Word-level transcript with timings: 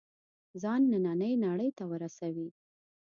ځان 0.61 0.81
نننۍ 0.91 1.33
نړۍ 1.45 1.69
ته 1.77 1.83
ورسوي. 1.91 2.49